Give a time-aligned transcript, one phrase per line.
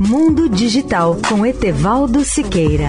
[0.00, 2.88] Mundo Digital com Etevaldo Siqueira.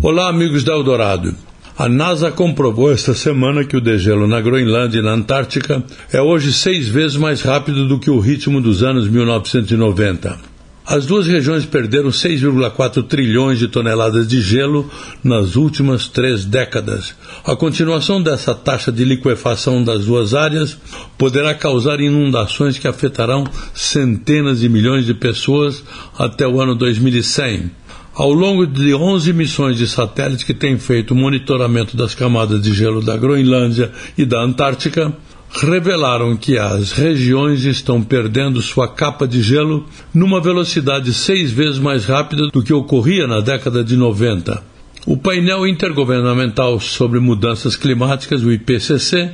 [0.00, 1.34] Olá, amigos da Eldorado.
[1.76, 5.82] A NASA comprovou esta semana que o degelo na Groenlândia e na Antártica
[6.12, 10.49] é hoje seis vezes mais rápido do que o ritmo dos anos 1990.
[10.90, 14.90] As duas regiões perderam 6,4 trilhões de toneladas de gelo
[15.22, 17.14] nas últimas três décadas.
[17.44, 20.76] A continuação dessa taxa de liquefação das duas áreas
[21.16, 25.84] poderá causar inundações que afetarão centenas de milhões de pessoas
[26.18, 27.70] até o ano 2100.
[28.12, 33.00] Ao longo de 11 missões de satélite que têm feito monitoramento das camadas de gelo
[33.00, 35.12] da Groenlândia e da Antártica,
[35.52, 42.04] revelaram que as regiões estão perdendo sua capa de gelo numa velocidade seis vezes mais
[42.04, 44.62] rápida do que ocorria na década de 90.
[45.06, 49.30] O painel intergovernamental sobre mudanças climáticas, o IPCC,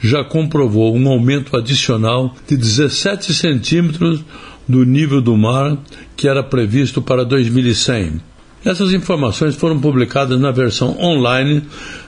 [0.00, 4.24] já comprovou um aumento adicional de 17 centímetros
[4.66, 5.76] do nível do mar
[6.16, 8.31] que era previsto para 2100.
[8.64, 11.62] Essas informações foram publicadas na versão online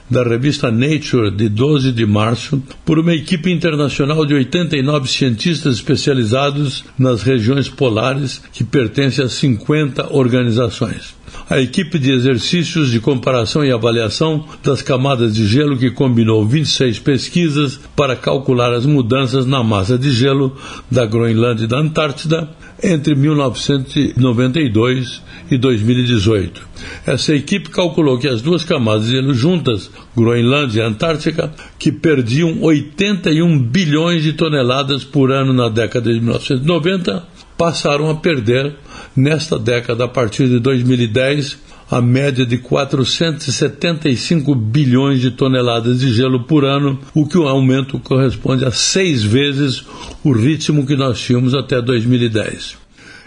[0.09, 6.85] da revista Nature de 12 de março por uma equipe internacional de 89 cientistas especializados
[6.97, 11.14] nas regiões polares que pertence a 50 organizações.
[11.47, 16.97] A equipe de exercícios de comparação e avaliação das camadas de gelo que combinou 26
[16.99, 20.57] pesquisas para calcular as mudanças na massa de gelo
[20.89, 22.49] da Groenlândia e da Antártida
[22.81, 26.67] entre 1992 e 2018.
[27.05, 32.57] Essa equipe calculou que as duas camadas de gelo juntas, Groenlândia e Antártica, que perdiam
[32.61, 38.75] 81 bilhões de toneladas por ano na década de 1990, passaram a perder
[39.15, 41.57] nesta década, a partir de 2010,
[41.89, 47.99] a média de 475 bilhões de toneladas de gelo por ano, o que o aumento
[47.99, 49.85] corresponde a seis vezes
[50.23, 52.77] o ritmo que nós tínhamos até 2010.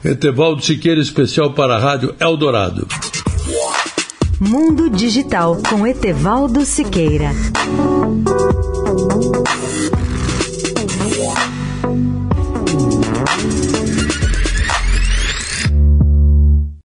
[0.04, 2.86] Etevaldo Siqueira, especial para a Rádio Eldorado.
[4.40, 7.32] Mundo Digital com Etevaldo Siqueira.